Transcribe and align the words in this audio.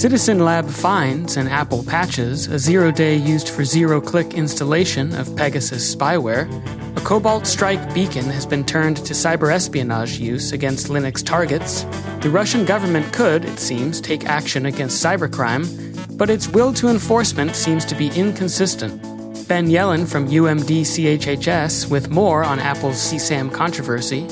Citizen 0.00 0.38
Lab 0.38 0.66
finds 0.66 1.36
and 1.36 1.46
Apple 1.46 1.84
patches 1.84 2.46
a 2.46 2.58
zero 2.58 2.90
day 2.90 3.16
used 3.16 3.50
for 3.50 3.66
zero 3.66 4.00
click 4.00 4.32
installation 4.32 5.14
of 5.14 5.36
Pegasus 5.36 5.94
spyware. 5.94 6.48
A 6.96 7.00
Cobalt 7.02 7.46
Strike 7.46 7.92
beacon 7.92 8.24
has 8.24 8.46
been 8.46 8.64
turned 8.64 8.96
to 8.96 9.12
cyber 9.12 9.52
espionage 9.52 10.18
use 10.18 10.52
against 10.52 10.86
Linux 10.88 11.22
targets. 11.22 11.82
The 12.22 12.30
Russian 12.30 12.64
government 12.64 13.12
could, 13.12 13.44
it 13.44 13.58
seems, 13.58 14.00
take 14.00 14.24
action 14.24 14.64
against 14.64 15.04
cybercrime, 15.04 15.68
but 16.16 16.30
its 16.30 16.48
will 16.48 16.72
to 16.72 16.88
enforcement 16.88 17.54
seems 17.54 17.84
to 17.84 17.94
be 17.94 18.08
inconsistent. 18.18 19.02
Ben 19.48 19.66
Yelin 19.68 20.08
from 20.08 20.30
UMD 20.30 20.80
CHHS 20.80 21.90
with 21.90 22.08
more 22.08 22.42
on 22.42 22.58
Apple's 22.58 22.96
CSAM 22.96 23.52
controversy. 23.52 24.26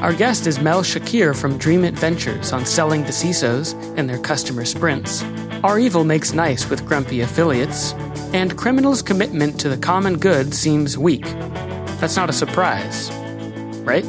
Our 0.00 0.14
guest 0.14 0.46
is 0.46 0.58
Mel 0.58 0.82
Shakir 0.82 1.36
from 1.36 1.58
Dreamit 1.58 1.92
Ventures 1.92 2.54
on 2.54 2.64
selling 2.64 3.04
to 3.04 3.10
CISOs 3.12 3.74
and 3.98 4.08
their 4.08 4.18
customer 4.18 4.64
sprints. 4.64 5.22
REvil 5.62 6.04
makes 6.04 6.32
nice 6.32 6.70
with 6.70 6.86
grumpy 6.86 7.20
affiliates, 7.20 7.92
and 8.32 8.56
criminals' 8.56 9.02
commitment 9.02 9.60
to 9.60 9.68
the 9.68 9.76
common 9.76 10.16
good 10.16 10.54
seems 10.54 10.96
weak. 10.96 11.24
That's 12.00 12.16
not 12.16 12.30
a 12.30 12.32
surprise, 12.32 13.10
right? 13.84 14.04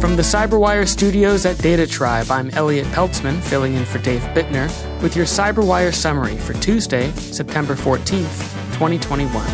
From 0.00 0.16
the 0.16 0.22
Cyberwire 0.22 0.88
studios 0.88 1.46
at 1.46 1.56
Data 1.58 1.86
Tribe, 1.86 2.32
I'm 2.32 2.50
Elliot 2.50 2.86
Peltzman, 2.88 3.40
filling 3.42 3.74
in 3.74 3.84
for 3.84 3.98
Dave 3.98 4.22
Bittner, 4.34 4.68
with 5.04 5.14
your 5.14 5.26
Cyberwire 5.26 5.92
summary 5.92 6.38
for 6.38 6.54
Tuesday, 6.54 7.10
September 7.10 7.74
14th, 7.74 8.40
2021. 8.72 9.46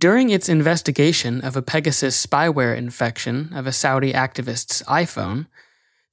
During 0.00 0.30
its 0.30 0.48
investigation 0.48 1.40
of 1.42 1.56
a 1.56 1.62
Pegasus 1.62 2.26
spyware 2.26 2.76
infection 2.76 3.52
of 3.54 3.68
a 3.68 3.72
Saudi 3.72 4.12
activist's 4.12 4.82
iPhone, 4.88 5.46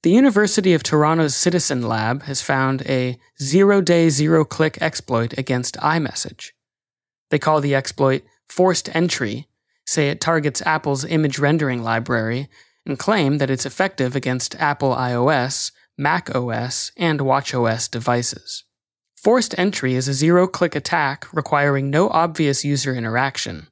the 0.04 0.10
University 0.10 0.72
of 0.72 0.84
Toronto's 0.84 1.34
Citizen 1.34 1.82
Lab 1.82 2.22
has 2.22 2.42
found 2.42 2.82
a 2.82 3.18
zero 3.42 3.80
day, 3.80 4.08
zero 4.08 4.44
click 4.44 4.80
exploit 4.80 5.36
against 5.36 5.74
iMessage. 5.78 6.50
They 7.30 7.40
call 7.40 7.60
the 7.60 7.74
exploit 7.74 8.22
forced 8.48 8.94
entry, 8.94 9.48
say 9.86 10.08
it 10.10 10.20
targets 10.20 10.62
Apple's 10.62 11.04
image 11.04 11.38
rendering 11.38 11.82
library, 11.82 12.48
and 12.84 12.98
claim 12.98 13.38
that 13.38 13.50
it's 13.50 13.66
effective 13.66 14.16
against 14.16 14.54
Apple 14.56 14.94
iOS, 14.94 15.72
Mac 15.96 16.34
OS, 16.34 16.92
and 16.96 17.20
WatchOS 17.20 17.90
devices. 17.90 18.64
Forced 19.16 19.58
entry 19.58 19.94
is 19.94 20.08
a 20.08 20.14
zero 20.14 20.46
click 20.46 20.76
attack 20.76 21.26
requiring 21.32 21.90
no 21.90 22.08
obvious 22.08 22.64
user 22.64 22.94
interaction. 22.94 23.66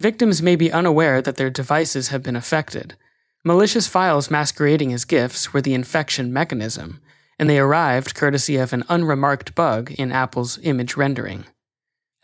Victims 0.00 0.40
may 0.40 0.56
be 0.56 0.72
unaware 0.72 1.20
that 1.20 1.36
their 1.36 1.50
devices 1.50 2.08
have 2.08 2.22
been 2.22 2.36
affected. 2.36 2.96
Malicious 3.44 3.86
files 3.86 4.30
masquerading 4.30 4.92
as 4.92 5.04
GIFs 5.04 5.52
were 5.52 5.60
the 5.60 5.74
infection 5.74 6.32
mechanism, 6.32 7.00
and 7.38 7.50
they 7.50 7.58
arrived 7.58 8.14
courtesy 8.14 8.56
of 8.56 8.72
an 8.72 8.84
unremarked 8.88 9.54
bug 9.54 9.92
in 9.92 10.10
Apple's 10.10 10.58
image 10.62 10.96
rendering. 10.96 11.44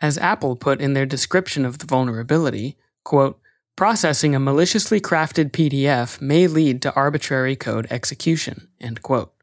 As 0.01 0.17
Apple 0.17 0.55
put 0.55 0.81
in 0.81 0.93
their 0.93 1.05
description 1.05 1.65
of 1.65 1.79
the 1.79 1.85
vulnerability, 1.85 2.77
quote, 3.03 3.39
processing 3.75 4.35
a 4.35 4.39
maliciously 4.39 4.99
crafted 4.99 5.51
PDF 5.51 6.21
may 6.21 6.47
lead 6.47 6.81
to 6.81 6.93
arbitrary 6.93 7.55
code 7.55 7.87
execution, 7.89 8.67
end 8.79 9.01
quote. 9.01 9.33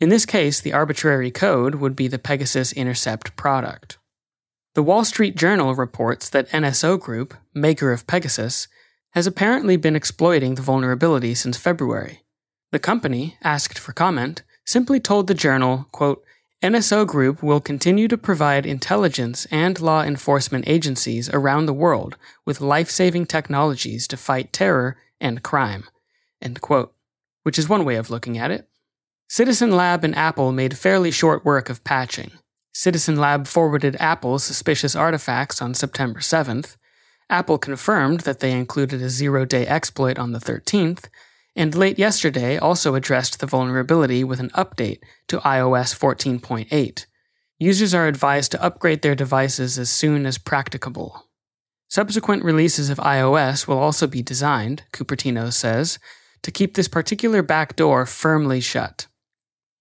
In 0.00 0.08
this 0.08 0.26
case, 0.26 0.60
the 0.60 0.72
arbitrary 0.72 1.30
code 1.30 1.76
would 1.76 1.94
be 1.94 2.08
the 2.08 2.18
Pegasus 2.18 2.72
Intercept 2.72 3.36
product. 3.36 3.98
The 4.74 4.82
Wall 4.82 5.04
Street 5.04 5.36
Journal 5.36 5.74
reports 5.74 6.28
that 6.30 6.48
NSO 6.48 6.98
Group, 6.98 7.34
maker 7.54 7.92
of 7.92 8.06
Pegasus, 8.06 8.68
has 9.10 9.26
apparently 9.26 9.76
been 9.76 9.94
exploiting 9.94 10.54
the 10.54 10.62
vulnerability 10.62 11.34
since 11.34 11.56
February. 11.56 12.24
The 12.72 12.78
company, 12.78 13.36
asked 13.42 13.78
for 13.78 13.92
comment, 13.92 14.42
simply 14.64 14.98
told 14.98 15.26
the 15.26 15.34
journal, 15.34 15.86
quote, 15.92 16.24
NSO 16.62 17.04
Group 17.04 17.42
will 17.42 17.60
continue 17.60 18.06
to 18.06 18.16
provide 18.16 18.66
intelligence 18.66 19.48
and 19.50 19.80
law 19.80 20.02
enforcement 20.02 20.68
agencies 20.68 21.28
around 21.30 21.66
the 21.66 21.72
world 21.72 22.16
with 22.46 22.60
life 22.60 22.88
saving 22.88 23.26
technologies 23.26 24.06
to 24.06 24.16
fight 24.16 24.52
terror 24.52 24.96
and 25.20 25.42
crime. 25.42 25.84
Quote. 26.60 26.94
Which 27.42 27.58
is 27.58 27.68
one 27.68 27.84
way 27.84 27.96
of 27.96 28.10
looking 28.10 28.38
at 28.38 28.52
it. 28.52 28.68
Citizen 29.28 29.72
Lab 29.72 30.04
and 30.04 30.14
Apple 30.14 30.52
made 30.52 30.78
fairly 30.78 31.10
short 31.10 31.44
work 31.44 31.68
of 31.68 31.82
patching. 31.82 32.30
Citizen 32.72 33.16
Lab 33.16 33.48
forwarded 33.48 33.96
Apple 33.98 34.38
suspicious 34.38 34.94
artifacts 34.94 35.60
on 35.60 35.74
September 35.74 36.20
7th. 36.20 36.76
Apple 37.28 37.58
confirmed 37.58 38.20
that 38.20 38.38
they 38.38 38.52
included 38.52 39.02
a 39.02 39.08
zero 39.08 39.44
day 39.44 39.66
exploit 39.66 40.16
on 40.16 40.30
the 40.30 40.38
13th, 40.38 41.06
and 41.54 41.74
late 41.74 41.98
yesterday 41.98 42.56
also 42.56 42.94
addressed 42.94 43.40
the 43.40 43.46
vulnerability 43.46 44.24
with 44.24 44.40
an 44.40 44.50
update 44.50 45.00
to 45.28 45.38
iOS 45.38 45.94
14.8. 45.94 47.06
Users 47.58 47.94
are 47.94 48.06
advised 48.06 48.52
to 48.52 48.62
upgrade 48.62 49.02
their 49.02 49.14
devices 49.14 49.78
as 49.78 49.90
soon 49.90 50.26
as 50.26 50.38
practicable. 50.38 51.28
Subsequent 51.88 52.42
releases 52.42 52.88
of 52.88 52.98
iOS 52.98 53.68
will 53.68 53.78
also 53.78 54.06
be 54.06 54.22
designed, 54.22 54.82
Cupertino 54.92 55.52
says, 55.52 55.98
to 56.42 56.50
keep 56.50 56.74
this 56.74 56.88
particular 56.88 57.42
backdoor 57.42 58.06
firmly 58.06 58.60
shut. 58.60 59.06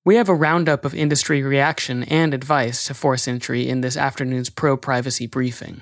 We 0.04 0.16
have 0.16 0.30
a 0.30 0.36
roundup 0.36 0.84
of 0.84 0.94
industry 0.94 1.42
reaction 1.42 2.04
and 2.04 2.34
advice 2.34 2.86
to 2.88 2.94
force 2.94 3.28
entry 3.28 3.70
in 3.70 3.82
this 3.82 3.96
afternoon's 3.96 4.50
pro 4.50 4.76
privacy 4.76 5.28
briefing. 5.28 5.82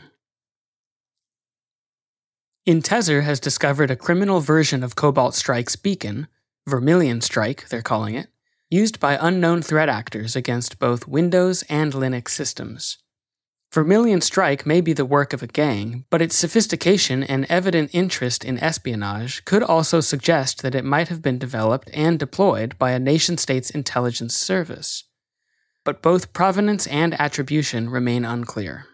Intezer 2.70 3.24
has 3.24 3.40
discovered 3.40 3.90
a 3.90 3.96
criminal 3.96 4.42
version 4.42 4.84
of 4.84 4.96
Cobalt 4.96 5.34
Strike's 5.34 5.76
beacon, 5.76 6.28
Vermilion 6.68 7.20
Strike, 7.20 7.68
they're 7.70 7.82
calling 7.82 8.14
it, 8.14 8.28
used 8.70 9.00
by 9.00 9.18
unknown 9.20 9.64
threat 9.64 9.90
actors 9.90 10.36
against 10.36 10.78
both 10.78 11.08
Windows 11.08 11.64
and 11.64 11.94
Linux 11.94 12.30
systems. 12.30 13.00
Vermilion 13.74 14.22
Strike 14.22 14.68
may 14.68 14.82
be 14.82 14.94
the 14.94 15.04
work 15.04 15.34
of 15.34 15.42
a 15.42 15.48
gang, 15.48 16.06
but 16.12 16.22
its 16.22 16.36
sophistication 16.36 17.24
and 17.24 17.48
evident 17.50 17.90
interest 17.92 18.46
in 18.46 18.60
espionage 18.60 19.44
could 19.46 19.64
also 19.64 20.00
suggest 20.00 20.62
that 20.62 20.76
it 20.76 20.86
might 20.86 21.08
have 21.08 21.24
been 21.24 21.40
developed 21.40 21.90
and 21.92 22.20
deployed 22.20 22.78
by 22.78 22.92
a 22.92 23.00
nation 23.00 23.36
state's 23.36 23.72
intelligence 23.72 24.36
service. 24.36 25.06
But 25.84 26.04
both 26.04 26.34
provenance 26.34 26.86
and 26.86 27.20
attribution 27.20 27.90
remain 27.90 28.26
unclear. 28.26 28.86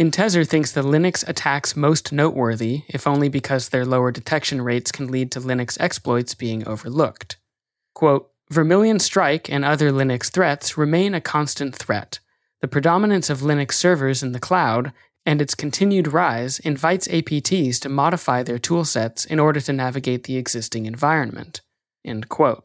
Intezer 0.00 0.48
thinks 0.48 0.72
the 0.72 0.80
Linux 0.80 1.28
attacks 1.28 1.76
most 1.76 2.10
noteworthy, 2.10 2.84
if 2.88 3.06
only 3.06 3.28
because 3.28 3.68
their 3.68 3.84
lower 3.84 4.10
detection 4.10 4.62
rates 4.62 4.90
can 4.90 5.08
lead 5.08 5.30
to 5.32 5.42
Linux 5.42 5.76
exploits 5.78 6.34
being 6.34 6.66
overlooked. 6.66 7.36
Quote, 7.94 8.30
Vermilion 8.50 8.98
Strike 8.98 9.50
and 9.50 9.62
other 9.62 9.92
Linux 9.92 10.30
threats 10.30 10.78
remain 10.78 11.14
a 11.14 11.20
constant 11.20 11.76
threat. 11.76 12.18
The 12.62 12.68
predominance 12.68 13.28
of 13.28 13.40
Linux 13.40 13.74
servers 13.74 14.22
in 14.22 14.32
the 14.32 14.40
cloud 14.40 14.92
and 15.26 15.42
its 15.42 15.54
continued 15.54 16.14
rise 16.14 16.60
invites 16.60 17.06
APTs 17.08 17.78
to 17.80 17.90
modify 17.90 18.42
their 18.42 18.58
toolsets 18.58 19.26
in 19.26 19.38
order 19.38 19.60
to 19.60 19.72
navigate 19.74 20.24
the 20.24 20.38
existing 20.38 20.86
environment. 20.86 21.60
End 22.06 22.30
quote. 22.30 22.64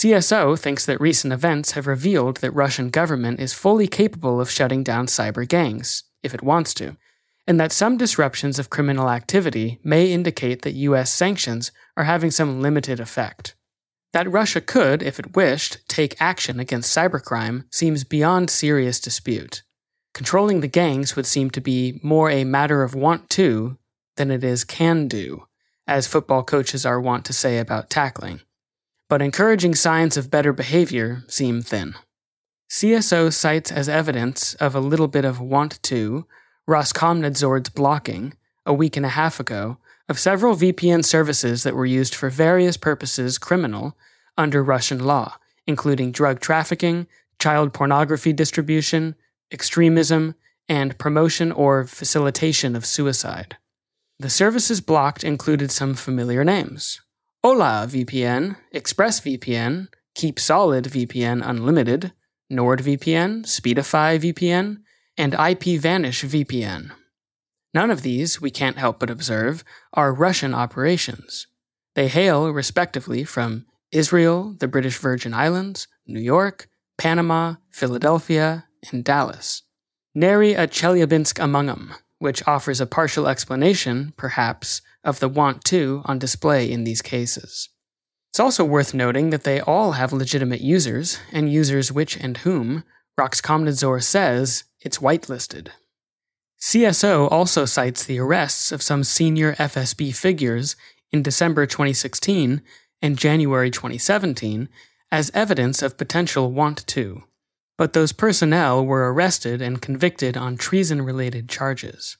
CSO 0.00 0.58
thinks 0.58 0.86
that 0.86 0.98
recent 0.98 1.30
events 1.30 1.72
have 1.72 1.86
revealed 1.86 2.38
that 2.38 2.52
Russian 2.52 2.88
government 2.88 3.38
is 3.38 3.52
fully 3.52 3.86
capable 3.86 4.40
of 4.40 4.50
shutting 4.50 4.82
down 4.82 5.04
cyber 5.04 5.46
gangs. 5.46 6.04
if 6.22 6.32
it 6.32 6.42
wants 6.42 6.72
to, 6.72 6.96
and 7.46 7.60
that 7.60 7.70
some 7.70 7.98
disruptions 7.98 8.58
of 8.58 8.70
criminal 8.70 9.10
activity 9.10 9.78
may 9.84 10.10
indicate 10.10 10.62
that 10.62 10.72
US 10.72 11.12
sanctions 11.12 11.70
are 11.98 12.04
having 12.04 12.30
some 12.30 12.62
limited 12.62 12.98
effect. 12.98 13.54
That 14.14 14.30
Russia 14.30 14.62
could, 14.62 15.02
if 15.02 15.18
it 15.18 15.36
wished, 15.36 15.86
take 15.86 16.18
action 16.18 16.58
against 16.58 16.96
cybercrime 16.96 17.64
seems 17.70 18.02
beyond 18.02 18.48
serious 18.48 19.00
dispute. 19.00 19.62
Controlling 20.14 20.62
the 20.62 20.66
gangs 20.66 21.14
would 21.14 21.26
seem 21.26 21.50
to 21.50 21.60
be 21.60 22.00
more 22.02 22.30
a 22.30 22.44
matter 22.44 22.82
of 22.82 22.94
want 22.94 23.28
to 23.36 23.76
than 24.16 24.30
it 24.30 24.42
is 24.42 24.64
can 24.64 25.08
do, 25.08 25.44
as 25.86 26.06
football 26.06 26.42
coaches 26.42 26.86
are 26.86 27.02
wont 27.02 27.26
to 27.26 27.34
say 27.34 27.58
about 27.58 27.90
tackling. 27.90 28.40
But 29.10 29.22
encouraging 29.22 29.74
signs 29.74 30.16
of 30.16 30.30
better 30.30 30.52
behavior 30.52 31.24
seem 31.26 31.62
thin. 31.62 31.96
CSO 32.70 33.32
cites 33.32 33.72
as 33.72 33.88
evidence 33.88 34.54
of 34.54 34.76
a 34.76 34.80
little 34.80 35.08
bit 35.08 35.24
of 35.24 35.40
want 35.40 35.82
to 35.82 36.26
Roskomnadzor's 36.68 37.70
blocking, 37.70 38.34
a 38.64 38.72
week 38.72 38.96
and 38.96 39.04
a 39.04 39.08
half 39.08 39.40
ago, 39.40 39.78
of 40.08 40.20
several 40.20 40.54
VPN 40.54 41.04
services 41.04 41.64
that 41.64 41.74
were 41.74 41.86
used 41.86 42.14
for 42.14 42.30
various 42.30 42.76
purposes 42.76 43.36
criminal 43.36 43.96
under 44.38 44.62
Russian 44.62 45.00
law, 45.00 45.38
including 45.66 46.12
drug 46.12 46.38
trafficking, 46.38 47.08
child 47.40 47.74
pornography 47.74 48.32
distribution, 48.32 49.16
extremism, 49.50 50.36
and 50.68 50.96
promotion 50.98 51.50
or 51.50 51.84
facilitation 51.84 52.76
of 52.76 52.86
suicide. 52.86 53.56
The 54.20 54.30
services 54.30 54.80
blocked 54.80 55.24
included 55.24 55.72
some 55.72 55.94
familiar 55.94 56.44
names 56.44 57.00
Hola 57.42 57.86
VPN, 57.88 58.56
ExpressVPN, 58.74 59.88
Keep 60.14 60.38
Solid 60.38 60.84
VPN 60.84 61.40
Unlimited, 61.42 62.12
NordVPN, 62.52 63.46
Speedify 63.46 64.20
VPN, 64.20 64.82
and 65.16 65.32
IPVanish 65.32 66.22
VPN. 66.28 66.90
None 67.72 67.90
of 67.90 68.02
these, 68.02 68.42
we 68.42 68.50
can't 68.50 68.76
help 68.76 69.00
but 69.00 69.08
observe, 69.08 69.64
are 69.94 70.12
Russian 70.12 70.52
operations. 70.52 71.46
They 71.94 72.08
hail, 72.08 72.50
respectively, 72.50 73.24
from 73.24 73.64
Israel, 73.90 74.54
the 74.60 74.68
British 74.68 74.98
Virgin 74.98 75.32
Islands, 75.32 75.88
New 76.06 76.20
York, 76.20 76.68
Panama, 76.98 77.54
Philadelphia, 77.70 78.66
and 78.92 79.02
Dallas. 79.02 79.62
Nary 80.14 80.52
a 80.52 80.68
Chelyabinsk 80.68 81.42
among 81.42 81.68
them, 81.68 81.94
which 82.20 82.46
offers 82.46 82.80
a 82.80 82.86
partial 82.86 83.26
explanation, 83.26 84.12
perhaps, 84.16 84.82
of 85.02 85.18
the 85.18 85.28
want 85.28 85.64
to 85.64 86.02
on 86.04 86.18
display 86.18 86.70
in 86.70 86.84
these 86.84 87.02
cases. 87.02 87.70
It's 88.30 88.38
also 88.38 88.64
worth 88.64 88.94
noting 88.94 89.30
that 89.30 89.42
they 89.42 89.60
all 89.60 89.92
have 89.92 90.12
legitimate 90.12 90.60
users, 90.60 91.18
and 91.32 91.52
users 91.52 91.90
which 91.90 92.16
and 92.16 92.36
whom 92.36 92.84
Roskomnadzor 93.18 94.02
says 94.02 94.64
it's 94.80 94.98
whitelisted. 94.98 95.68
CSO 96.60 97.30
also 97.32 97.64
cites 97.64 98.04
the 98.04 98.20
arrests 98.20 98.70
of 98.70 98.82
some 98.82 99.02
senior 99.02 99.54
FSB 99.54 100.14
figures 100.14 100.76
in 101.10 101.22
December 101.22 101.66
2016 101.66 102.60
and 103.00 103.18
January 103.18 103.70
2017 103.70 104.68
as 105.10 105.30
evidence 105.32 105.82
of 105.82 105.96
potential 105.96 106.52
want 106.52 106.86
to 106.86 107.24
but 107.80 107.94
those 107.94 108.12
personnel 108.12 108.84
were 108.84 109.10
arrested 109.10 109.62
and 109.62 109.80
convicted 109.80 110.36
on 110.36 110.54
treason 110.54 111.00
related 111.00 111.48
charges. 111.48 112.18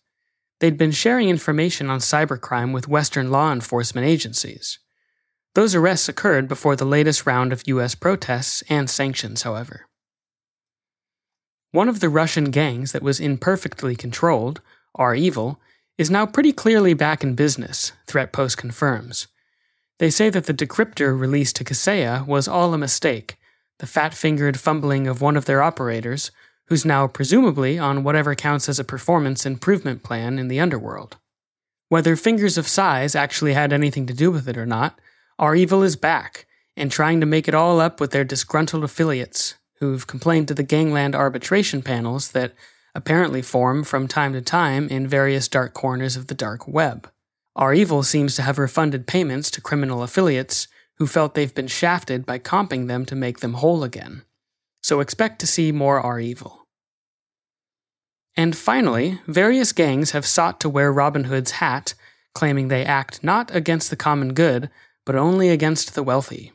They'd 0.59 0.79
been 0.79 0.91
sharing 0.91 1.29
information 1.29 1.91
on 1.91 1.99
cybercrime 1.99 2.73
with 2.73 2.89
Western 2.89 3.31
law 3.31 3.53
enforcement 3.53 4.07
agencies. 4.07 4.79
Those 5.55 5.75
arrests 5.75 6.09
occurred 6.09 6.49
before 6.49 6.77
the 6.77 6.87
latest 6.87 7.27
round 7.27 7.53
of 7.53 7.69
U.S. 7.69 7.95
protests 7.95 8.63
and 8.71 8.89
sanctions, 8.89 9.43
however. 9.43 9.85
One 11.73 11.91
of 11.91 12.01
the 12.01 12.09
Russian 12.09 12.51
gangs 12.51 12.93
that 12.93 13.03
was 13.03 13.21
imperfectly 13.21 13.95
controlled, 13.95 14.63
REvil, 14.99 15.61
is 15.99 16.11
now 16.11 16.25
pretty 16.25 16.55
clearly 16.55 16.95
back 16.95 17.23
in 17.23 17.35
business, 17.35 17.93
Threatpost 18.07 18.57
confirms. 18.57 19.27
They 19.99 20.09
say 20.09 20.31
that 20.31 20.47
the 20.47 20.55
decryptor 20.55 21.21
released 21.21 21.57
to 21.57 21.65
Kaseya 21.65 22.27
was 22.27 22.49
all 22.49 22.73
a 22.73 22.79
mistake, 22.79 23.37
the 23.81 23.87
fat 23.87 24.15
fingered 24.15 24.61
fumbling 24.61 25.07
of 25.07 25.23
one 25.23 25.37
of 25.37 25.47
their 25.47 25.63
operators, 25.63 26.31
who's 26.69 26.85
now 26.85 27.07
presumably 27.07 27.79
on 27.79 28.05
whatever 28.05 28.35
counts 28.35 28.69
as 28.69 28.79
a 28.79 28.85
performance 28.85 29.45
improvement 29.45 30.03
plan 30.03 30.39
in 30.39 30.49
the 30.49 30.61
underworld. 30.61 31.17
Whether 31.89 32.15
Fingers 32.15 32.59
of 32.59 32.69
Size 32.69 33.15
actually 33.15 33.55
had 33.55 33.73
anything 33.73 34.07
to 34.07 34.15
do 34.15 34.31
with 34.31 34.49
it 34.49 34.59
or 34.59 34.67
not, 34.67 35.01
REvil 35.41 35.83
is 35.83 35.97
back 35.97 36.47
and 36.77 36.93
trying 36.93 37.21
to 37.21 37.27
make 37.27 37.49
it 37.49 37.55
all 37.55 37.81
up 37.81 38.01
with 38.01 38.11
their 38.13 38.23
disgruntled 38.23 38.85
affiliates, 38.85 39.55
who've 39.81 40.07
complained 40.07 40.47
to 40.49 40.55
the 40.55 40.63
gangland 40.63 41.17
arbitration 41.17 41.81
panels 41.81 42.33
that 42.33 42.53
apparently 42.95 43.41
form 43.41 43.83
from 43.83 44.07
time 44.07 44.35
to 44.35 44.43
time 44.43 44.89
in 44.89 45.09
various 45.09 45.49
dark 45.49 45.73
corners 45.73 46.17
of 46.17 46.27
the 46.27 46.35
dark 46.35 46.69
web. 46.69 47.11
REvil 47.59 48.03
seems 48.03 48.37
to 48.37 48.43
have 48.43 48.59
refunded 48.59 49.07
payments 49.07 49.51
to 49.51 49.63
criminal 49.63 50.03
affiliates 50.03 50.69
who 51.01 51.07
felt 51.07 51.35
they've 51.35 51.55
been 51.55 51.67
shafted 51.67 52.27
by 52.27 52.39
comping 52.39 52.87
them 52.87 53.07
to 53.07 53.17
make 53.17 53.41
them 53.41 53.55
whole 53.55 53.83
again. 53.83 54.23
So 54.83 55.01
expect 55.01 55.41
to 55.41 55.47
see 55.47 55.73
more 55.73 55.99
REvil. 55.99 56.67
And 58.37 58.55
finally, 58.55 59.19
various 59.27 59.73
gangs 59.73 60.11
have 60.11 60.27
sought 60.27 60.61
to 60.61 60.69
wear 60.69 60.93
Robin 60.93 61.25
Hood's 61.25 61.53
hat, 61.53 61.95
claiming 62.35 62.69
they 62.69 62.85
act 62.85 63.25
not 63.25 63.53
against 63.55 63.89
the 63.89 63.97
common 63.97 64.35
good, 64.35 64.69
but 65.07 65.17
only 65.17 65.49
against 65.49 65.95
the 65.95 66.03
wealthy. 66.03 66.53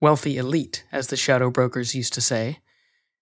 Wealthy 0.00 0.38
elite, 0.38 0.84
as 0.92 1.08
the 1.08 1.16
shadow 1.16 1.50
brokers 1.50 1.96
used 1.96 2.14
to 2.14 2.20
say. 2.20 2.60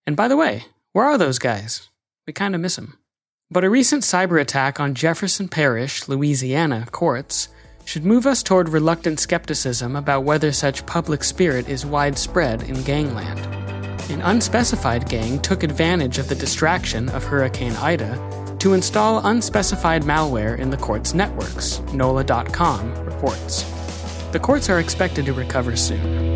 And 0.07 0.15
by 0.15 0.29
the 0.29 0.37
way, 0.37 0.67
where 0.93 1.07
are 1.07 1.17
those 1.17 1.39
guys? 1.39 1.89
We 2.27 2.35
kind 2.35 2.55
of 2.55 2.61
miss 2.61 2.77
them. 2.77 2.99
But 3.51 3.65
a 3.65 3.71
recent 3.71 4.03
cyber 4.03 4.39
attack 4.39 4.79
on 4.79 4.95
Jefferson 4.95 5.49
Parish, 5.49 6.07
Louisiana 6.07 6.87
courts 6.93 7.49
should 7.87 8.05
move 8.05 8.27
us 8.27 8.43
toward 8.43 8.69
reluctant 8.69 9.21
skepticism 9.21 9.95
about 9.95 10.25
whether 10.25 10.53
such 10.53 10.85
public 10.87 11.23
spirit 11.23 11.69
is 11.69 11.87
widespread 11.87 12.65
in 12.65 12.83
gangland. 12.83 13.39
An 14.11 14.21
unspecified 14.23 15.09
gang 15.09 15.39
took 15.41 15.63
advantage 15.63 16.19
of 16.19 16.29
the 16.29 16.35
distraction 16.35 17.09
of 17.11 17.23
Hurricane 17.25 17.77
Ida 17.77 18.57
to 18.59 18.75
install 18.75 19.25
unspecified 19.25 20.03
malware 20.03 20.59
in 20.59 20.71
the 20.71 20.77
court's 20.77 21.15
networks, 21.15 21.81
NOLA.com 21.93 22.93
reports. 23.05 23.63
The 24.33 24.41
courts 24.41 24.69
are 24.69 24.81
expected 24.81 25.25
to 25.27 25.33
recover 25.33 25.77
soon. 25.77 26.36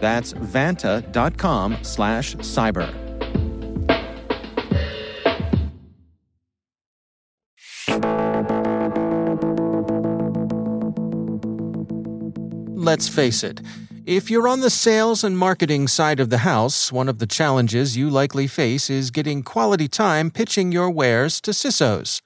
That's 0.00 0.32
vanta.com 0.32 1.78
slash 1.82 2.36
cyber. 2.36 3.10
Let's 12.82 13.08
face 13.08 13.44
it, 13.44 13.60
if 14.06 14.30
you're 14.30 14.48
on 14.48 14.60
the 14.60 14.70
sales 14.70 15.22
and 15.22 15.38
marketing 15.38 15.86
side 15.86 16.18
of 16.18 16.30
the 16.30 16.38
house, 16.38 16.90
one 16.90 17.08
of 17.08 17.18
the 17.18 17.26
challenges 17.26 17.96
you 17.96 18.10
likely 18.10 18.46
face 18.46 18.90
is 18.90 19.10
getting 19.12 19.42
quality 19.42 19.86
time 19.86 20.30
pitching 20.30 20.72
your 20.72 20.90
wares 20.90 21.40
to 21.42 21.52
CISOs. 21.52 22.20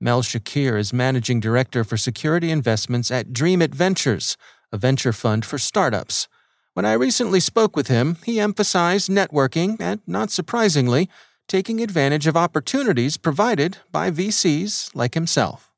Mel 0.00 0.22
Shakir 0.22 0.78
is 0.78 0.92
Managing 0.92 1.40
Director 1.40 1.82
for 1.82 1.96
Security 1.96 2.52
Investments 2.52 3.10
at 3.10 3.32
Dream 3.32 3.60
Ventures, 3.60 4.36
a 4.70 4.76
venture 4.76 5.12
fund 5.12 5.44
for 5.44 5.58
startups. 5.58 6.28
When 6.78 6.86
I 6.86 6.92
recently 6.92 7.40
spoke 7.40 7.74
with 7.74 7.88
him, 7.88 8.18
he 8.24 8.38
emphasized 8.38 9.10
networking 9.10 9.80
and, 9.80 10.00
not 10.06 10.30
surprisingly, 10.30 11.10
taking 11.48 11.80
advantage 11.80 12.28
of 12.28 12.36
opportunities 12.36 13.16
provided 13.16 13.78
by 13.90 14.12
VCs 14.12 14.94
like 14.94 15.14
himself. 15.14 15.72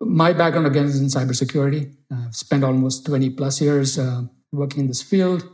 My 0.00 0.32
background 0.32 0.66
again 0.66 0.86
is 0.86 1.00
in 1.00 1.06
cybersecurity. 1.06 1.94
I've 2.12 2.34
spent 2.34 2.64
almost 2.64 3.06
20 3.06 3.30
plus 3.30 3.60
years 3.60 3.96
uh, 3.96 4.22
working 4.50 4.80
in 4.80 4.86
this 4.88 5.02
field 5.02 5.48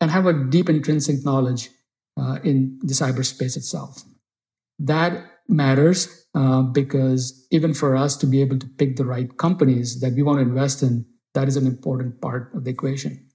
and 0.00 0.10
have 0.10 0.26
a 0.26 0.32
deep 0.32 0.68
intrinsic 0.68 1.24
knowledge 1.24 1.70
uh, 2.20 2.40
in 2.42 2.80
the 2.82 2.94
cyberspace 2.94 3.56
itself. 3.56 4.02
That 4.80 5.26
matters 5.46 6.26
uh, 6.34 6.62
because 6.62 7.46
even 7.52 7.72
for 7.72 7.94
us 7.94 8.16
to 8.16 8.26
be 8.26 8.40
able 8.40 8.58
to 8.58 8.66
pick 8.66 8.96
the 8.96 9.06
right 9.06 9.36
companies 9.38 10.00
that 10.00 10.14
we 10.14 10.24
want 10.24 10.38
to 10.38 10.42
invest 10.42 10.82
in, 10.82 11.06
that 11.34 11.46
is 11.46 11.56
an 11.56 11.68
important 11.68 12.20
part 12.20 12.52
of 12.52 12.64
the 12.64 12.70
equation. 12.72 13.29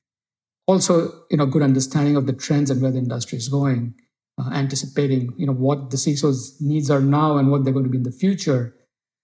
Also, 0.68 1.24
you 1.30 1.38
know, 1.38 1.46
good 1.46 1.62
understanding 1.62 2.16
of 2.16 2.26
the 2.26 2.34
trends 2.34 2.72
and 2.72 2.82
where 2.82 2.92
the 2.92 2.98
industry 2.98 3.38
is 3.38 3.50
going, 3.50 3.94
uh, 4.40 4.50
anticipating, 4.52 5.32
you 5.38 5.46
know, 5.46 5.54
what 5.54 5.92
the 5.92 5.98
CISO's 5.98 6.58
needs 6.60 6.90
are 6.90 7.02
now 7.02 7.38
and 7.38 7.52
what 7.52 7.64
they're 7.64 7.74
going 7.74 7.86
to 7.86 7.92
be 7.92 7.98
in 7.98 8.04
the 8.04 8.12
future. 8.12 8.76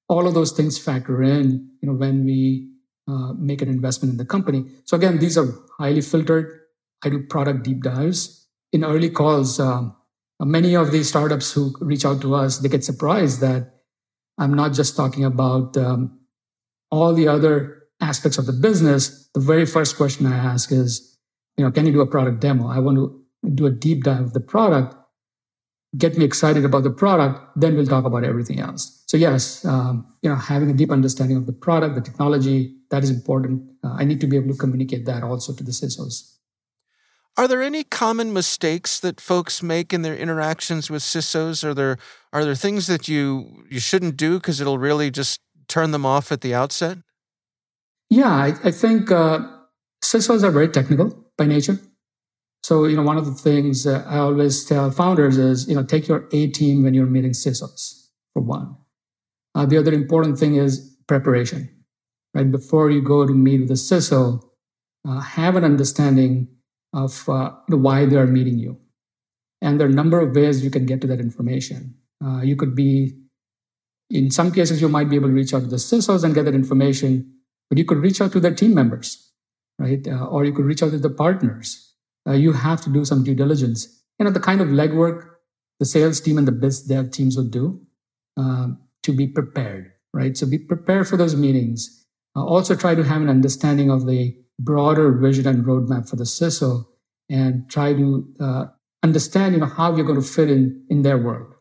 All 0.07 0.27
of 0.27 0.33
those 0.33 0.51
things 0.51 0.77
factor 0.77 1.23
in 1.23 1.69
you 1.81 1.89
know 1.89 1.95
when 1.95 2.25
we 2.25 2.69
uh, 3.07 3.33
make 3.33 3.61
an 3.61 3.69
investment 3.69 4.11
in 4.11 4.17
the 4.17 4.25
company. 4.25 4.65
So 4.85 4.97
again 4.97 5.19
these 5.19 5.37
are 5.37 5.47
highly 5.79 6.01
filtered. 6.01 6.59
I 7.03 7.09
do 7.09 7.23
product 7.23 7.63
deep 7.63 7.81
dives. 7.81 8.47
In 8.71 8.83
early 8.83 9.09
calls 9.09 9.59
um, 9.59 9.95
many 10.39 10.75
of 10.75 10.91
these 10.91 11.09
startups 11.09 11.51
who 11.51 11.73
reach 11.81 12.05
out 12.05 12.21
to 12.21 12.35
us 12.35 12.59
they 12.59 12.69
get 12.69 12.83
surprised 12.83 13.41
that 13.41 13.73
i'm 14.39 14.53
not 14.53 14.73
just 14.73 14.95
talking 14.95 15.23
about 15.23 15.77
um, 15.77 16.19
all 16.89 17.13
the 17.13 17.27
other 17.27 17.83
aspects 18.01 18.37
of 18.37 18.47
the 18.47 18.53
business. 18.53 19.29
The 19.33 19.39
very 19.39 19.65
first 19.65 19.95
question 19.97 20.25
i 20.25 20.35
ask 20.35 20.71
is 20.71 21.10
you 21.57 21.63
know 21.63 21.71
can 21.71 21.85
you 21.85 21.91
do 21.91 22.01
a 22.01 22.07
product 22.07 22.39
demo 22.39 22.67
i 22.67 22.79
want 22.79 22.97
to 22.97 23.23
do 23.55 23.65
a 23.65 23.71
deep 23.71 24.03
dive 24.03 24.21
of 24.21 24.33
the 24.33 24.39
product 24.39 24.95
get 25.97 26.17
me 26.17 26.23
excited 26.23 26.63
about 26.63 26.83
the 26.83 26.89
product, 26.89 27.39
then 27.55 27.75
we'll 27.75 27.85
talk 27.85 28.05
about 28.05 28.23
everything 28.23 28.59
else. 28.59 29.03
So 29.07 29.17
yes, 29.17 29.65
um, 29.65 30.05
you 30.21 30.29
know, 30.29 30.35
having 30.35 30.69
a 30.69 30.73
deep 30.73 30.89
understanding 30.89 31.37
of 31.37 31.45
the 31.45 31.53
product, 31.53 31.95
the 31.95 32.01
technology, 32.01 32.77
that 32.91 33.03
is 33.03 33.09
important. 33.09 33.69
Uh, 33.83 33.93
I 33.93 34.05
need 34.05 34.21
to 34.21 34.27
be 34.27 34.37
able 34.37 34.53
to 34.53 34.57
communicate 34.57 35.05
that 35.05 35.23
also 35.23 35.53
to 35.53 35.63
the 35.63 35.71
CISOs. 35.71 36.37
Are 37.37 37.47
there 37.47 37.61
any 37.61 37.83
common 37.83 38.33
mistakes 38.33 38.99
that 38.99 39.21
folks 39.21 39.63
make 39.63 39.93
in 39.93 40.01
their 40.01 40.15
interactions 40.15 40.89
with 40.89 41.01
CISOs? 41.01 41.63
Are 41.63 41.73
there 41.73 41.97
are 42.33 42.43
there 42.43 42.55
things 42.55 42.87
that 42.87 43.07
you 43.07 43.65
you 43.69 43.79
shouldn't 43.79 44.17
do 44.17 44.35
because 44.35 44.59
it'll 44.59 44.77
really 44.77 45.09
just 45.09 45.39
turn 45.67 45.91
them 45.91 46.05
off 46.05 46.31
at 46.31 46.41
the 46.41 46.53
outset? 46.53 46.97
Yeah, 48.09 48.29
I, 48.29 48.53
I 48.65 48.71
think 48.71 49.11
uh, 49.11 49.39
CISOs 50.03 50.43
are 50.43 50.51
very 50.51 50.67
technical 50.67 51.25
by 51.37 51.45
nature. 51.45 51.79
So, 52.63 52.85
you 52.85 52.95
know, 52.95 53.03
one 53.03 53.17
of 53.17 53.25
the 53.25 53.33
things 53.33 53.87
uh, 53.87 54.03
I 54.07 54.17
always 54.17 54.65
tell 54.65 54.91
founders 54.91 55.37
is, 55.37 55.67
you 55.67 55.75
know, 55.75 55.83
take 55.83 56.07
your 56.07 56.27
A 56.31 56.47
team 56.47 56.83
when 56.83 56.93
you're 56.93 57.05
meeting 57.05 57.31
CISOs, 57.31 58.07
for 58.33 58.41
one. 58.43 58.75
Uh, 59.55 59.65
the 59.65 59.77
other 59.77 59.93
important 59.93 60.37
thing 60.37 60.55
is 60.55 60.95
preparation, 61.07 61.69
right? 62.33 62.49
Before 62.49 62.89
you 62.89 63.01
go 63.01 63.25
to 63.25 63.33
meet 63.33 63.61
with 63.61 63.71
a 63.71 63.75
CISO, 63.75 64.41
uh, 65.07 65.19
have 65.19 65.55
an 65.55 65.63
understanding 65.63 66.47
of 66.93 67.27
uh, 67.27 67.51
why 67.67 68.05
they're 68.05 68.27
meeting 68.27 68.59
you. 68.59 68.79
And 69.61 69.79
there 69.79 69.87
are 69.87 69.91
a 69.91 69.93
number 69.93 70.19
of 70.19 70.35
ways 70.35 70.63
you 70.63 70.71
can 70.71 70.85
get 70.85 71.01
to 71.01 71.07
that 71.07 71.19
information. 71.19 71.95
Uh, 72.23 72.41
you 72.41 72.55
could 72.55 72.75
be, 72.75 73.17
in 74.09 74.29
some 74.29 74.51
cases, 74.51 74.81
you 74.81 74.89
might 74.89 75.09
be 75.09 75.15
able 75.15 75.29
to 75.29 75.33
reach 75.33 75.53
out 75.53 75.61
to 75.61 75.67
the 75.67 75.77
CISOs 75.77 76.23
and 76.23 76.35
get 76.35 76.45
that 76.45 76.55
information, 76.55 77.33
but 77.69 77.77
you 77.77 77.85
could 77.85 77.97
reach 77.97 78.21
out 78.21 78.31
to 78.33 78.39
their 78.39 78.53
team 78.53 78.73
members, 78.73 79.30
right? 79.79 80.07
Uh, 80.07 80.25
or 80.25 80.45
you 80.45 80.53
could 80.53 80.65
reach 80.65 80.83
out 80.83 80.91
to 80.91 80.97
the 80.97 81.09
partners 81.09 81.91
uh, 82.27 82.33
you 82.33 82.53
have 82.53 82.81
to 82.81 82.89
do 82.89 83.05
some 83.05 83.23
due 83.23 83.35
diligence. 83.35 83.87
You 84.19 84.25
know, 84.25 84.31
the 84.31 84.39
kind 84.39 84.61
of 84.61 84.67
legwork 84.67 85.27
the 85.79 85.85
sales 85.85 86.21
team 86.21 86.37
and 86.37 86.47
the 86.47 86.51
biz 86.51 86.83
dev 86.83 87.09
teams 87.09 87.35
would 87.35 87.49
do 87.49 87.81
um, 88.37 88.77
to 89.01 89.11
be 89.11 89.25
prepared, 89.25 89.91
right? 90.13 90.37
So 90.37 90.45
be 90.45 90.59
prepared 90.59 91.07
for 91.07 91.17
those 91.17 91.35
meetings. 91.35 92.05
Uh, 92.35 92.45
also 92.45 92.75
try 92.75 92.93
to 92.93 93.03
have 93.03 93.21
an 93.23 93.29
understanding 93.29 93.89
of 93.89 94.05
the 94.05 94.37
broader 94.59 95.11
vision 95.11 95.47
and 95.47 95.65
roadmap 95.65 96.07
for 96.07 96.17
the 96.17 96.23
CISO 96.23 96.85
and 97.31 97.67
try 97.67 97.93
to 97.93 98.31
uh, 98.39 98.65
understand, 99.01 99.55
you 99.55 99.59
know, 99.59 99.65
how 99.65 99.95
you're 99.95 100.05
going 100.05 100.21
to 100.21 100.27
fit 100.27 100.51
in 100.51 100.85
in 100.89 101.01
their 101.01 101.17
world. 101.17 101.51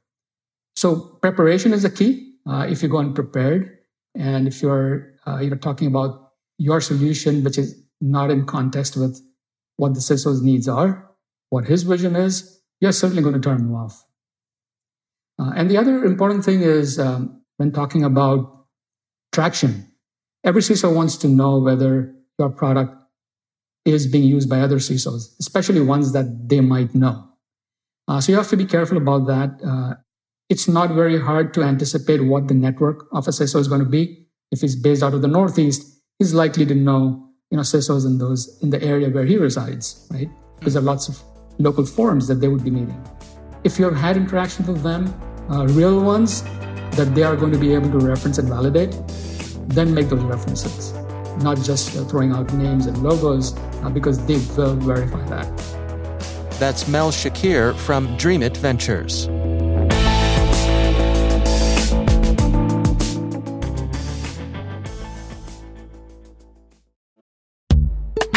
So 0.76 0.96
preparation 1.22 1.72
is 1.72 1.82
the 1.82 1.90
key. 1.90 2.34
Uh, 2.46 2.66
if 2.68 2.82
you 2.82 2.90
go 2.90 2.98
unprepared 2.98 3.78
and 4.14 4.46
if 4.46 4.60
you're, 4.60 5.14
uh, 5.26 5.38
you 5.38 5.48
know, 5.48 5.56
talking 5.56 5.88
about 5.88 6.32
your 6.58 6.82
solution, 6.82 7.42
which 7.42 7.56
is 7.56 7.74
not 8.00 8.30
in 8.30 8.46
context 8.46 8.96
with 8.96 9.20
what 9.76 9.94
the 9.94 10.00
CISO's 10.00 10.42
needs 10.42 10.68
are, 10.68 11.10
what 11.48 11.66
his 11.66 11.82
vision 11.82 12.16
is, 12.16 12.60
you're 12.80 12.92
certainly 12.92 13.22
going 13.22 13.34
to 13.34 13.40
turn 13.40 13.60
him 13.60 13.74
off. 13.74 14.04
Uh, 15.38 15.52
and 15.56 15.70
the 15.70 15.76
other 15.76 16.04
important 16.04 16.44
thing 16.44 16.60
is 16.60 16.98
um, 16.98 17.42
when 17.56 17.72
talking 17.72 18.04
about 18.04 18.66
traction, 19.32 19.90
every 20.44 20.62
CISO 20.62 20.94
wants 20.94 21.16
to 21.18 21.28
know 21.28 21.58
whether 21.58 22.14
your 22.38 22.50
product 22.50 22.94
is 23.84 24.06
being 24.06 24.24
used 24.24 24.48
by 24.48 24.60
other 24.60 24.76
CISOs, 24.76 25.38
especially 25.40 25.80
ones 25.80 26.12
that 26.12 26.48
they 26.48 26.60
might 26.60 26.94
know. 26.94 27.26
Uh, 28.06 28.20
so 28.20 28.32
you 28.32 28.38
have 28.38 28.48
to 28.48 28.56
be 28.56 28.66
careful 28.66 28.96
about 28.96 29.26
that. 29.26 29.60
Uh, 29.64 29.94
it's 30.48 30.68
not 30.68 30.90
very 30.90 31.20
hard 31.20 31.54
to 31.54 31.62
anticipate 31.62 32.20
what 32.20 32.48
the 32.48 32.54
network 32.54 33.06
of 33.12 33.28
a 33.28 33.30
CISO 33.30 33.60
is 33.60 33.68
going 33.68 33.82
to 33.82 33.88
be. 33.88 34.26
If 34.50 34.60
he's 34.60 34.76
based 34.76 35.02
out 35.02 35.14
of 35.14 35.22
the 35.22 35.28
Northeast, 35.28 36.02
he's 36.18 36.34
likely 36.34 36.66
to 36.66 36.74
know 36.74 37.29
you 37.50 37.56
know 37.56 37.62
CISOs 37.62 38.06
in 38.06 38.18
those 38.18 38.58
in 38.62 38.70
the 38.70 38.82
area 38.82 39.10
where 39.10 39.24
he 39.24 39.36
resides, 39.36 40.06
right? 40.10 40.30
Because 40.58 40.74
there 40.74 40.82
are 40.82 40.86
lots 40.86 41.08
of 41.08 41.20
local 41.58 41.84
forums 41.84 42.28
that 42.28 42.36
they 42.36 42.48
would 42.48 42.62
be 42.62 42.70
meeting. 42.70 43.04
If 43.64 43.78
you 43.78 43.84
have 43.84 43.96
had 43.96 44.16
interactions 44.16 44.68
with 44.68 44.82
them, 44.82 45.12
uh, 45.50 45.66
real 45.66 46.00
ones 46.00 46.42
that 46.92 47.12
they 47.14 47.24
are 47.24 47.36
going 47.36 47.52
to 47.52 47.58
be 47.58 47.74
able 47.74 47.90
to 47.90 47.98
reference 47.98 48.38
and 48.38 48.48
validate, 48.48 48.96
then 49.68 49.92
make 49.92 50.08
those 50.08 50.22
references, 50.22 50.92
not 51.42 51.58
just 51.60 51.96
uh, 51.96 52.04
throwing 52.04 52.32
out 52.32 52.52
names 52.54 52.86
and 52.86 53.02
logos, 53.02 53.56
uh, 53.82 53.90
because 53.90 54.24
they 54.26 54.38
will 54.56 54.76
verify 54.76 55.22
that. 55.28 55.46
That's 56.60 56.86
Mel 56.88 57.10
Shakir 57.10 57.74
from 57.74 58.06
DreamIt 58.16 58.56
Ventures. 58.58 59.28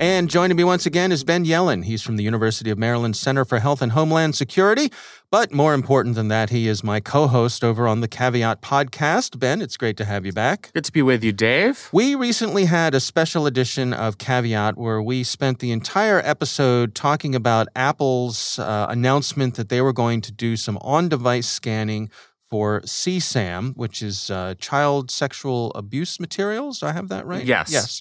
And 0.00 0.30
joining 0.30 0.56
me 0.56 0.64
once 0.64 0.86
again 0.86 1.12
is 1.12 1.24
Ben 1.24 1.44
Yelin. 1.44 1.84
He's 1.84 2.00
from 2.00 2.16
the 2.16 2.22
University 2.24 2.70
of 2.70 2.78
Maryland 2.78 3.16
Center 3.16 3.44
for 3.44 3.58
Health 3.58 3.82
and 3.82 3.92
Homeland 3.92 4.34
Security. 4.34 4.90
But 5.30 5.52
more 5.52 5.74
important 5.74 6.14
than 6.14 6.28
that, 6.28 6.48
he 6.48 6.68
is 6.68 6.82
my 6.82 7.00
co 7.00 7.26
host 7.26 7.62
over 7.62 7.86
on 7.86 8.00
the 8.00 8.08
Caveat 8.08 8.62
podcast. 8.62 9.38
Ben, 9.38 9.60
it's 9.60 9.76
great 9.76 9.98
to 9.98 10.06
have 10.06 10.24
you 10.24 10.32
back. 10.32 10.70
Good 10.72 10.86
to 10.86 10.92
be 10.92 11.02
with 11.02 11.22
you, 11.22 11.32
Dave. 11.32 11.90
We 11.92 12.14
recently 12.14 12.64
had 12.64 12.94
a 12.94 12.98
special 13.00 13.46
edition 13.46 13.92
of 13.92 14.16
Caveat 14.16 14.78
where 14.78 15.02
we 15.02 15.22
spent 15.22 15.58
the 15.58 15.70
entire 15.70 16.22
episode 16.24 16.94
talking 16.94 17.34
about 17.34 17.68
Apple's 17.76 18.58
uh, 18.58 18.86
announcement 18.88 19.56
that 19.56 19.68
they 19.68 19.82
were 19.82 19.92
going 19.92 20.22
to 20.22 20.32
do 20.32 20.56
some 20.56 20.78
on 20.78 21.10
device 21.10 21.46
scanning 21.46 22.08
for 22.48 22.80
CSAM, 22.80 23.76
which 23.76 24.00
is 24.00 24.30
uh, 24.30 24.54
child 24.58 25.10
sexual 25.10 25.72
abuse 25.72 26.18
materials. 26.18 26.80
Do 26.80 26.86
I 26.86 26.92
have 26.92 27.08
that 27.08 27.26
right? 27.26 27.44
Yes. 27.44 27.70
Yes. 27.70 28.00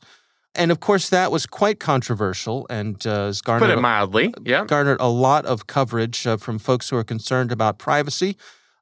And 0.60 0.72
of 0.72 0.80
course, 0.82 1.10
that 1.10 1.32
was 1.32 1.46
quite 1.46 1.80
controversial 1.80 2.68
and 2.70 3.06
uh, 3.08 3.28
has 3.28 3.42
garnered, 3.42 3.70
Put 3.70 3.78
it 3.78 3.82
mildly. 3.82 4.34
Yeah. 4.44 4.66
garnered 4.66 4.98
a 5.00 5.08
lot 5.10 5.46
of 5.46 5.68
coverage 5.68 6.28
uh, 6.28 6.38
from 6.38 6.60
folks 6.60 6.90
who 6.90 6.98
are 6.98 7.04
concerned 7.04 7.52
about 7.52 7.80
privacy. 7.80 8.36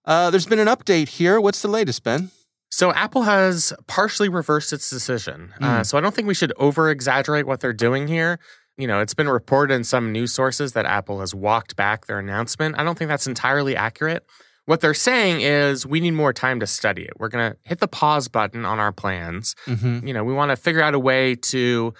Uh, 0.03 0.29
there's 0.31 0.46
been 0.48 0.60
an 0.60 0.67
update 0.67 1.07
here. 1.10 1.39
What's 1.39 1.62
the 1.62 1.67
latest, 1.67 2.03
Ben? 2.03 2.31
So 2.69 2.91
Apple 2.93 3.22
has 3.24 3.72
partially 3.88 4.27
reversed 4.27 4.74
its 4.74 4.89
decision. 4.89 5.53
Uh, 5.62 5.84
so 5.84 5.98
I 5.98 6.01
don't 6.01 6.13
think 6.13 6.27
we 6.27 6.34
should 6.34 6.51
over 6.57 6.89
exaggerate 6.89 7.46
what 7.48 7.60
they're 7.62 7.74
doing 7.74 8.07
here. 8.07 8.39
You 8.77 8.88
know, 8.88 9.00
it's 9.00 9.13
been 9.13 9.29
reported 9.29 9.74
in 9.74 9.84
some 9.84 10.12
news 10.12 10.34
sources 10.34 10.74
that 10.74 10.86
Apple 10.86 11.19
has 11.22 11.34
walked 11.34 11.75
back 11.75 12.07
their 12.07 12.19
announcement. 12.19 12.75
I 12.77 12.84
don't 12.84 12.98
think 12.98 13.10
that's 13.10 13.25
entirely 13.27 13.75
accurate. 13.75 14.25
What 14.67 14.81
they're 14.81 14.93
saying 14.93 15.39
is 15.41 15.86
we 15.86 16.01
need 16.01 16.12
more 16.12 16.33
time 16.33 16.59
to 16.59 16.67
study 16.67 17.03
it. 17.03 17.13
We're 17.17 17.29
going 17.29 17.51
to 17.51 17.57
hit 17.63 17.79
the 17.79 17.88
pause 17.88 18.27
button 18.27 18.65
on 18.65 18.79
our 18.79 18.91
plans. 18.91 19.55
Mm-hmm. 19.65 20.05
You 20.05 20.13
know, 20.13 20.25
we 20.25 20.33
want 20.33 20.51
to 20.51 20.57
figure 20.57 20.81
out 20.81 20.93
a 20.93 21.00
way 21.00 21.36
to 21.36 21.93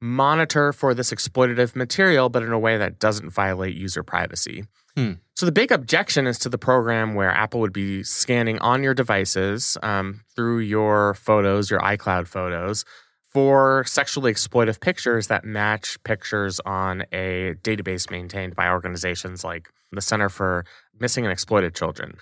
monitor 0.00 0.72
for 0.72 0.94
this 0.94 1.12
exploitative 1.12 1.76
material, 1.76 2.30
but 2.30 2.42
in 2.42 2.50
a 2.50 2.58
way 2.58 2.78
that 2.78 2.98
doesn't 2.98 3.28
violate 3.28 3.74
user 3.74 4.02
privacy. 4.02 4.64
Hmm. 4.96 5.12
So 5.36 5.44
the 5.44 5.52
big 5.52 5.70
objection 5.70 6.26
is 6.26 6.38
to 6.40 6.48
the 6.48 6.56
program 6.56 7.14
where 7.14 7.30
Apple 7.30 7.60
would 7.60 7.74
be 7.74 8.02
scanning 8.02 8.58
on 8.60 8.82
your 8.82 8.94
devices 8.94 9.76
um, 9.82 10.22
through 10.34 10.60
your 10.60 11.12
photos, 11.14 11.70
your 11.70 11.80
iCloud 11.80 12.26
photos, 12.26 12.86
for 13.34 13.84
sexually 13.84 14.32
exploitive 14.32 14.80
pictures 14.80 15.26
that 15.26 15.44
match 15.44 16.02
pictures 16.04 16.60
on 16.60 17.02
a 17.12 17.54
database 17.62 18.08
maintained 18.10 18.54
by 18.54 18.68
organizations 18.68 19.42
like 19.42 19.68
the 19.90 20.00
Center 20.00 20.28
for 20.28 20.64
Missing 20.98 21.24
and 21.24 21.32
Exploited 21.32 21.74
Children. 21.74 22.16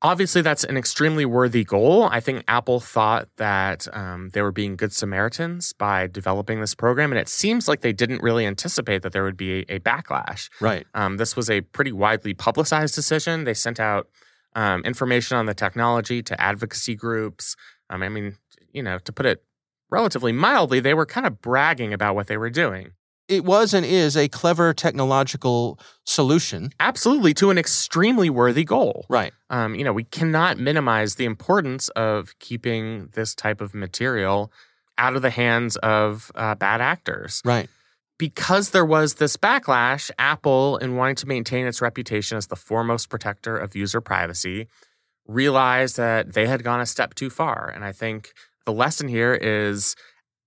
Obviously, 0.00 0.42
that's 0.42 0.64
an 0.64 0.76
extremely 0.76 1.24
worthy 1.24 1.64
goal. 1.64 2.04
I 2.04 2.20
think 2.20 2.44
Apple 2.48 2.80
thought 2.80 3.28
that 3.36 3.88
um, 3.96 4.30
they 4.34 4.42
were 4.42 4.52
being 4.52 4.76
good 4.76 4.92
Samaritans 4.92 5.72
by 5.72 6.06
developing 6.06 6.60
this 6.60 6.74
program, 6.74 7.10
and 7.10 7.18
it 7.18 7.28
seems 7.28 7.68
like 7.68 7.80
they 7.80 7.92
didn't 7.92 8.22
really 8.22 8.44
anticipate 8.44 9.02
that 9.02 9.12
there 9.12 9.24
would 9.24 9.36
be 9.36 9.60
a, 9.60 9.76
a 9.76 9.78
backlash. 9.80 10.50
Right. 10.60 10.86
Um, 10.94 11.16
this 11.16 11.36
was 11.36 11.48
a 11.48 11.62
pretty 11.62 11.92
widely 11.92 12.34
publicized 12.34 12.94
decision. 12.94 13.44
They 13.44 13.54
sent 13.54 13.80
out 13.80 14.08
um, 14.54 14.82
information 14.82 15.38
on 15.38 15.46
the 15.46 15.54
technology 15.54 16.22
to 16.22 16.38
advocacy 16.38 16.94
groups. 16.94 17.56
Um, 17.88 18.02
I 18.02 18.10
mean, 18.10 18.36
you 18.72 18.82
know, 18.82 18.98
to 18.98 19.12
put 19.12 19.24
it 19.24 19.42
relatively 19.94 20.32
mildly, 20.32 20.80
they 20.80 20.94
were 20.94 21.06
kind 21.06 21.26
of 21.26 21.40
bragging 21.40 21.92
about 21.94 22.14
what 22.16 22.26
they 22.26 22.36
were 22.36 22.50
doing. 22.50 22.92
It 23.26 23.42
was 23.44 23.72
and 23.72 23.86
is 23.86 24.16
a 24.16 24.28
clever 24.28 24.74
technological 24.74 25.78
solution. 26.04 26.70
Absolutely, 26.78 27.32
to 27.34 27.50
an 27.50 27.56
extremely 27.56 28.28
worthy 28.28 28.64
goal. 28.64 29.06
Right. 29.08 29.32
Um, 29.48 29.74
you 29.74 29.84
know, 29.84 29.94
we 29.94 30.04
cannot 30.04 30.58
minimize 30.58 31.14
the 31.14 31.24
importance 31.24 31.88
of 31.90 32.38
keeping 32.38 33.08
this 33.14 33.34
type 33.34 33.62
of 33.62 33.72
material 33.72 34.52
out 34.98 35.16
of 35.16 35.22
the 35.22 35.30
hands 35.30 35.76
of 35.76 36.30
uh, 36.34 36.54
bad 36.54 36.80
actors. 36.80 37.40
Right. 37.44 37.68
because 38.18 38.70
there 38.70 38.84
was 38.84 39.14
this 39.14 39.36
backlash, 39.36 40.10
Apple, 40.18 40.76
in 40.78 40.94
wanting 40.96 41.16
to 41.16 41.26
maintain 41.26 41.66
its 41.66 41.80
reputation 41.80 42.38
as 42.38 42.46
the 42.46 42.56
foremost 42.56 43.08
protector 43.08 43.56
of 43.56 43.74
user 43.74 44.00
privacy, 44.00 44.68
realized 45.26 45.96
that 45.96 46.34
they 46.34 46.46
had 46.46 46.62
gone 46.62 46.80
a 46.80 46.86
step 46.86 47.14
too 47.14 47.30
far. 47.30 47.68
And 47.74 47.84
I 47.84 47.92
think 47.92 48.32
the 48.66 48.72
lesson 48.72 49.08
here 49.08 49.34
is 49.34 49.94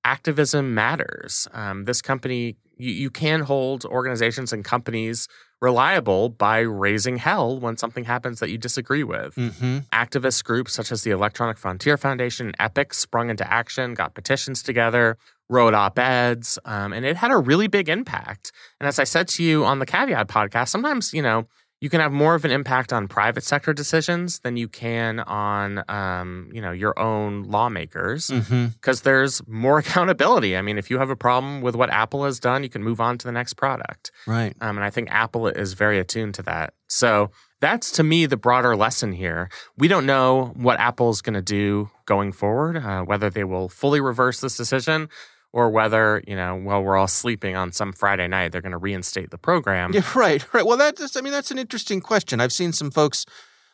activism 0.03 0.73
matters. 0.73 1.47
Um, 1.53 1.83
this 1.83 2.01
company, 2.01 2.55
you, 2.77 2.91
you 2.91 3.09
can 3.09 3.41
hold 3.41 3.85
organizations 3.85 4.53
and 4.53 4.63
companies 4.63 5.27
reliable 5.59 6.29
by 6.29 6.59
raising 6.59 7.17
hell 7.17 7.59
when 7.59 7.75
something 7.77 8.05
happens 8.05 8.39
that 8.39 8.49
you 8.49 8.57
disagree 8.57 9.03
with 9.03 9.33
Mm-hmm. 9.35 9.79
activist 9.91 10.43
groups 10.43 10.73
such 10.73 10.91
as 10.91 11.01
the 11.03 11.09
Electronic 11.11 11.57
Frontier 11.57 11.97
Foundation 11.97 12.45
and 12.47 12.55
Epic 12.59 12.93
sprung 12.93 13.29
into 13.29 13.51
action, 13.51 13.95
got 13.95 14.13
petitions 14.13 14.61
together, 14.61 15.17
wrote 15.49 15.73
op 15.73 15.97
eds, 15.97 16.59
um, 16.65 16.93
and 16.93 17.05
it 17.05 17.17
had 17.17 17.31
a 17.31 17.37
really 17.37 17.67
big 17.67 17.89
impact. 17.89 18.51
And 18.79 18.87
as 18.87 18.99
I 18.99 19.03
said 19.03 19.27
to 19.29 19.43
you 19.43 19.65
on 19.65 19.79
the 19.79 19.85
Caveat 19.85 20.27
podcast, 20.27 20.69
sometimes, 20.69 21.13
you 21.13 21.23
know, 21.23 21.47
you 21.79 21.89
can 21.89 21.99
have 22.01 22.11
more 22.11 22.33
of 22.33 22.43
an 22.43 22.49
impact 22.51 22.91
on 22.91 23.07
private 23.07 23.43
sector 23.43 23.71
decisions 23.71 24.39
than 24.39 24.57
you 24.57 24.67
can 24.67 25.19
on, 25.19 25.83
um, 25.89 26.49
you 26.51 26.59
know, 26.61 26.71
your 26.71 26.97
own 26.99 27.43
lawmakers 27.43 28.27
Mm-hmm. 28.27 28.67
because 28.67 29.01
there's 29.01 29.45
more 29.47 29.77
accountability. 29.83 30.57
I 30.57 30.61
mean, 30.61 30.77
if 30.77 30.89
you 30.89 30.97
have 30.97 31.09
a 31.11 31.15
problem 31.15 31.61
with 31.61 31.75
what 31.75 31.89
Apple 31.91 32.25
has 32.25 32.39
done, 32.39 32.63
you 32.63 32.69
can 32.69 32.83
move 32.83 32.99
on 32.99 33.17
to 33.19 33.27
the 33.27 33.31
next 33.31 33.53
product. 33.53 34.11
Right. 34.25 34.55
Um, 34.59 34.77
and 34.77 34.83
I 34.83 34.89
think 34.89 35.09
Apple 35.11 35.47
is 35.47 35.73
very 35.73 35.99
attuned 35.99 36.33
to 36.35 36.43
that. 36.43 36.73
So 36.87 37.29
that's 37.59 37.91
to 37.93 38.03
me 38.03 38.25
the 38.25 38.37
broader 38.37 38.75
lesson 38.75 39.11
here. 39.11 39.49
We 39.77 39.87
don't 39.87 40.05
know 40.05 40.53
what 40.55 40.79
Apple's 40.79 41.21
going 41.21 41.33
to 41.35 41.41
do 41.41 41.89
going 42.05 42.31
forward, 42.31 42.77
uh, 42.77 43.03
whether 43.03 43.29
they 43.29 43.43
will 43.43 43.69
fully 43.69 43.99
reverse 44.01 44.41
this 44.41 44.57
decision 44.57 45.09
or 45.57 45.71
whether, 45.71 46.23
you 46.27 46.35
know, 46.35 46.55
while 46.55 46.83
we're 46.83 46.95
all 46.95 47.07
sleeping 47.07 47.55
on 47.55 47.71
some 47.71 47.91
Friday 47.91 48.27
night, 48.27 48.51
they're 48.51 48.61
going 48.61 48.73
to 48.73 48.77
reinstate 48.77 49.31
the 49.31 49.39
program. 49.39 49.91
Yeah, 49.91 50.01
right, 50.15 50.45
right. 50.53 50.63
Well, 50.63 50.77
that's 50.77 51.17
I 51.17 51.21
mean 51.21 51.33
that's 51.33 51.49
an 51.49 51.57
interesting 51.57 51.99
question. 51.99 52.39
I've 52.39 52.53
seen 52.53 52.73
some 52.73 52.91
folks 52.91 53.25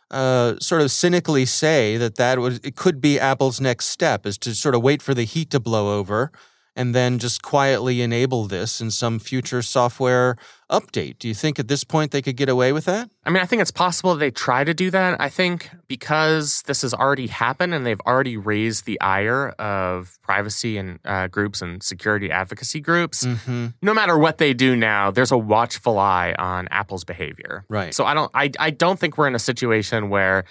uh, 0.09 0.55
sort 0.61 0.81
of 0.81 0.91
cynically 0.91 1.45
say 1.45 1.97
that 1.97 2.15
that 2.15 2.39
was 2.39 2.61
it 2.63 2.77
could 2.77 3.01
be 3.01 3.19
Apple's 3.19 3.59
next 3.59 3.87
step 3.87 4.25
is 4.25 4.37
to 4.39 4.55
sort 4.55 4.75
of 4.75 4.81
wait 4.81 5.01
for 5.01 5.13
the 5.13 5.25
heat 5.25 5.49
to 5.49 5.59
blow 5.59 5.99
over 5.99 6.31
and 6.75 6.93
then 6.95 7.19
just 7.19 7.41
quietly 7.43 8.01
enable 8.01 8.45
this 8.45 8.81
in 8.81 8.89
some 8.91 9.19
future 9.19 9.61
software 9.61 10.37
update. 10.71 11.19
Do 11.19 11.27
you 11.27 11.35
think 11.35 11.59
at 11.59 11.67
this 11.67 11.83
point 11.83 12.11
they 12.11 12.21
could 12.21 12.35
get 12.35 12.49
away 12.49 12.73
with 12.73 12.85
that? 12.85 13.09
I 13.25 13.29
mean, 13.29 13.43
I 13.43 13.45
think 13.45 13.61
it's 13.61 13.69
possible 13.69 14.15
they 14.15 14.31
try 14.31 14.63
to 14.63 14.73
do 14.73 14.89
that. 14.89 15.21
I 15.21 15.29
think 15.29 15.69
because 15.87 16.63
this 16.63 16.81
has 16.81 16.93
already 16.93 17.27
happened 17.27 17.73
and 17.75 17.85
they've 17.85 17.99
already 18.07 18.37
raised 18.37 18.85
the 18.85 18.99
ire 19.01 19.49
of 19.59 20.17
privacy 20.23 20.77
and 20.77 20.99
uh, 21.05 21.27
groups 21.27 21.61
and 21.61 21.83
security 21.83 22.31
advocacy 22.31 22.79
groups, 22.79 23.23
Mm-hmm. 23.25 23.67
no 23.81 23.93
matter 23.93 24.17
what 24.17 24.37
they 24.39 24.53
do 24.53 24.75
now, 24.75 25.11
there's 25.11 25.31
a 25.31 25.37
watchful 25.37 25.99
eye 25.99 26.33
on 26.39 26.67
Apple's 26.71 27.03
behavior. 27.03 27.65
Right. 27.69 27.93
So 27.93 28.05
I 28.05 28.13
don't 28.15 28.31
I 28.33 28.49
I 28.59 28.69
don't 28.71 28.99
think 28.99 29.17
we're 29.17 29.27
in 29.27 29.35
a 29.35 29.39
situation 29.39 30.09
where 30.09 30.45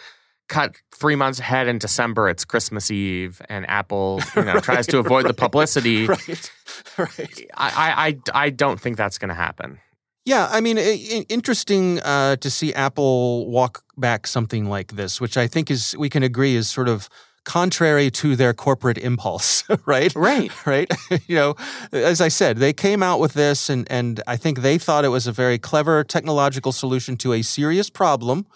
cut 0.53 0.77
three 0.95 1.17
months 1.17 1.41
ahead 1.41 1.67
in 1.67 1.79
December, 1.79 2.29
it's 2.29 2.45
Christmas 2.45 2.91
Eve, 2.91 3.41
and 3.49 3.69
Apple, 3.69 4.21
you 4.37 4.45
know, 4.45 4.61
tries 4.69 4.87
to 4.89 4.99
avoid 4.99 5.27
the 5.27 5.35
publicity. 5.35 6.07
right. 6.07 6.53
Right. 6.99 7.47
I, 7.57 8.19
I, 8.35 8.47
I, 8.47 8.51
don't 8.51 8.81
think 8.81 8.97
that's 8.97 9.19
going 9.19 9.31
to 9.31 9.35
happen. 9.35 9.79
Yeah, 10.25 10.49
I 10.51 10.61
mean, 10.61 10.79
interesting 10.79 12.01
uh, 12.01 12.37
to 12.37 12.51
see 12.51 12.73
Apple 12.75 13.51
walk 13.51 13.83
back 13.97 14.27
something 14.27 14.67
like 14.67 14.93
this, 14.93 15.21
which 15.21 15.37
I 15.37 15.47
think 15.47 15.71
is 15.71 15.97
we 15.99 16.09
can 16.09 16.23
agree 16.23 16.55
is 16.55 16.69
sort 16.69 16.89
of 16.89 17.09
contrary 17.45 18.09
to 18.11 18.37
their 18.37 18.55
corporate 18.55 18.99
impulse, 18.99 19.65
right? 19.87 20.15
Right. 20.15 20.53
Right. 20.67 20.89
you 21.27 21.35
know, 21.35 21.57
as 21.93 22.21
I 22.21 22.29
said, 22.29 22.59
they 22.59 22.73
came 22.73 23.03
out 23.03 23.19
with 23.19 23.33
this, 23.33 23.69
and 23.69 23.91
and 23.91 24.23
I 24.27 24.37
think 24.37 24.61
they 24.61 24.79
thought 24.79 25.05
it 25.05 25.09
was 25.09 25.27
a 25.27 25.33
very 25.33 25.59
clever 25.59 26.05
technological 26.05 26.73
solution 26.73 27.17
to 27.19 27.33
a 27.33 27.43
serious 27.43 27.91
problem, 27.91 28.47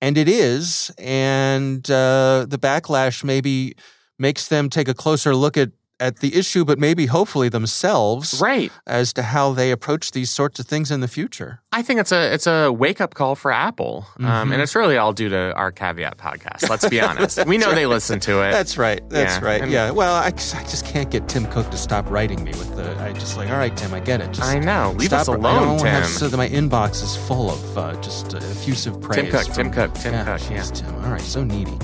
and 0.00 0.18
it 0.18 0.28
is. 0.28 0.90
And 0.98 1.88
uh, 1.90 2.46
the 2.48 2.58
backlash 2.58 3.24
maybe 3.24 3.76
makes 4.18 4.48
them 4.48 4.70
take 4.70 4.88
a 4.88 4.94
closer 4.94 5.34
look 5.34 5.56
at 5.56 5.70
at 5.98 6.18
the 6.20 6.34
issue, 6.36 6.64
but 6.64 6.78
maybe 6.78 7.06
hopefully 7.06 7.48
themselves 7.48 8.38
Right. 8.40 8.70
as 8.86 9.12
to 9.14 9.22
how 9.22 9.52
they 9.52 9.70
approach 9.70 10.10
these 10.12 10.30
sorts 10.30 10.60
of 10.60 10.66
things 10.66 10.90
in 10.90 11.00
the 11.00 11.08
future. 11.08 11.60
I 11.72 11.82
think 11.82 12.00
it's 12.00 12.12
a 12.12 12.32
it's 12.34 12.46
a 12.46 12.70
wake 12.70 13.00
up 13.00 13.14
call 13.14 13.34
for 13.34 13.50
Apple, 13.52 14.06
um, 14.18 14.24
Mm-hmm. 14.26 14.52
and 14.52 14.62
it's 14.62 14.74
really 14.74 14.96
all 14.98 15.12
due 15.12 15.28
to 15.30 15.52
our 15.54 15.72
caveat 15.72 16.18
podcast. 16.18 16.68
Let's 16.68 16.88
be 16.88 17.00
honest. 17.08 17.44
we 17.46 17.56
know 17.58 17.74
they 17.74 17.86
listen 17.86 18.20
to 18.20 18.42
it. 18.42 18.50
That's 18.52 18.76
right. 18.78 19.00
That's 19.08 19.38
Yeah, 19.38 19.44
right. 19.44 19.62
and- 19.62 19.72
yeah. 19.72 19.90
Well, 19.90 20.14
I, 20.14 20.30
just- 20.30 20.54
I 20.54 20.62
just 20.64 20.84
can't 20.86 21.10
get 21.10 21.28
Tim 21.28 21.46
Cook 21.46 21.70
to 21.70 21.76
stop 21.76 22.10
writing 22.10 22.44
me 22.44 22.50
with 22.52 22.76
the. 22.76 22.96
I 23.02 23.12
just 23.12 23.36
like, 23.36 23.48
all 23.50 23.56
right, 23.58 23.74
Tim, 23.76 23.92
I 23.94 24.00
get 24.00 24.20
it. 24.20 24.32
Just 24.32 24.42
I 24.42 24.58
know. 24.58 24.94
Leave 24.98 25.08
stop 25.08 25.20
us 25.22 25.28
alone, 25.28 25.78
don't 25.78 25.86
have- 25.86 26.02
Tim. 26.04 26.12
so 26.12 26.28
that 26.28 26.36
my 26.36 26.48
inbox 26.48 27.02
is 27.02 27.16
full 27.16 27.50
of 27.50 27.78
uh, 27.78 27.94
just 28.00 28.34
uh, 28.34 28.38
effusive 28.38 29.00
praise. 29.00 29.22
Tim 29.22 29.30
Cook, 29.30 29.46
Tim 29.54 29.70
Cook, 29.70 29.94
Tim 29.94 30.12
yeah, 30.12 30.36
Cook, 30.38 30.50
yeah. 30.50 30.62
Tim. 30.62 30.94
All 31.04 31.10
right, 31.10 31.20
so 31.20 31.42
needy. 31.44 31.76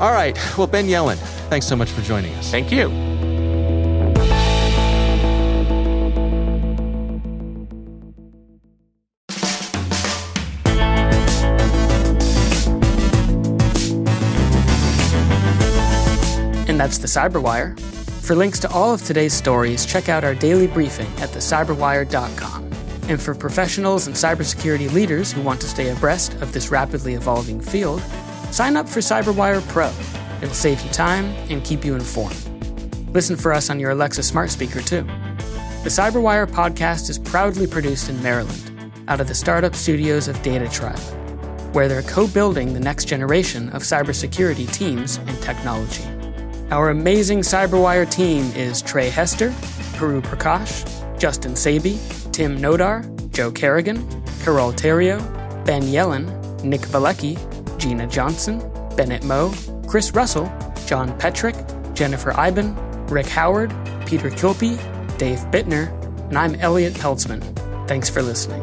All 0.00 0.12
right. 0.12 0.36
Well, 0.58 0.66
Ben 0.66 0.86
Yelin, 0.88 1.16
thanks 1.48 1.66
so 1.66 1.74
much 1.74 1.90
for 1.90 2.02
joining 2.02 2.34
us. 2.34 2.50
Thank 2.50 2.70
you. 2.70 2.88
And 16.76 16.80
that's 16.82 16.98
the 16.98 17.06
Cyberwire. 17.06 17.80
For 18.20 18.34
links 18.34 18.58
to 18.58 18.70
all 18.70 18.92
of 18.92 19.02
today's 19.02 19.32
stories, 19.32 19.86
check 19.86 20.10
out 20.10 20.24
our 20.24 20.34
daily 20.34 20.66
briefing 20.66 21.06
at 21.22 21.30
thecyberwire.com. 21.30 22.64
And 23.08 23.18
for 23.18 23.34
professionals 23.34 24.06
and 24.06 24.14
cybersecurity 24.14 24.92
leaders 24.92 25.32
who 25.32 25.40
want 25.40 25.58
to 25.62 25.68
stay 25.68 25.88
abreast 25.88 26.34
of 26.42 26.52
this 26.52 26.70
rapidly 26.70 27.14
evolving 27.14 27.62
field, 27.62 28.02
sign 28.50 28.76
up 28.76 28.86
for 28.86 29.00
Cyberwire 29.00 29.66
Pro. 29.68 29.90
It'll 30.42 30.54
save 30.54 30.82
you 30.82 30.90
time 30.90 31.24
and 31.48 31.64
keep 31.64 31.82
you 31.82 31.94
informed. 31.94 32.36
Listen 33.14 33.36
for 33.36 33.54
us 33.54 33.70
on 33.70 33.80
your 33.80 33.92
Alexa 33.92 34.22
smart 34.22 34.50
speaker, 34.50 34.82
too. 34.82 35.04
The 35.82 35.88
Cyberwire 35.88 36.46
podcast 36.46 37.08
is 37.08 37.18
proudly 37.18 37.66
produced 37.66 38.10
in 38.10 38.22
Maryland, 38.22 38.92
out 39.08 39.22
of 39.22 39.28
the 39.28 39.34
startup 39.34 39.74
studios 39.74 40.28
of 40.28 40.42
Data 40.42 40.68
Tribe, 40.68 40.98
where 41.74 41.88
they're 41.88 42.02
co 42.02 42.26
building 42.26 42.74
the 42.74 42.80
next 42.80 43.06
generation 43.06 43.70
of 43.70 43.80
cybersecurity 43.80 44.70
teams 44.70 45.16
and 45.16 45.40
technology. 45.40 46.04
Our 46.70 46.90
amazing 46.90 47.40
Cyberwire 47.40 48.10
team 48.10 48.50
is 48.56 48.82
Trey 48.82 49.08
Hester, 49.08 49.50
Puru 49.94 50.20
Prakash, 50.20 50.84
Justin 51.16 51.52
Sabie, 51.52 51.96
Tim 52.32 52.58
Nodar, 52.58 53.04
Joe 53.30 53.52
Carrigan, 53.52 53.98
Carole 54.42 54.72
Theriault, 54.72 55.64
Ben 55.64 55.82
Yelin, 55.82 56.26
Nick 56.64 56.80
Veliky, 56.80 57.36
Gina 57.78 58.08
Johnson, 58.08 58.58
Bennett 58.96 59.22
Moe, 59.22 59.54
Chris 59.86 60.12
Russell, 60.12 60.46
John 60.86 61.16
Petrik, 61.20 61.54
Jennifer 61.94 62.36
Eiben, 62.36 62.74
Rick 63.06 63.26
Howard, 63.26 63.72
Peter 64.04 64.28
Kilpe, 64.28 64.76
Dave 65.18 65.38
Bittner, 65.52 65.88
and 66.28 66.36
I'm 66.36 66.56
Elliot 66.56 66.94
Peltzman. 66.94 67.42
Thanks 67.86 68.10
for 68.10 68.22
listening. 68.22 68.62